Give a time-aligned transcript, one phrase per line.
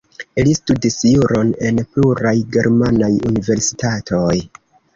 [0.45, 4.35] Li studis juron en pluraj germanaj universitatoj.